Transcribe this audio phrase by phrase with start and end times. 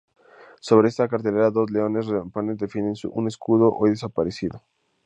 [0.59, 4.63] Sobre esta cartela, dos leones rampantes defienden un escudo, hoy desaparecido.